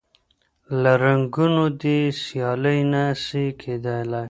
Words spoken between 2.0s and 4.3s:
سیالي نه سي کېدلای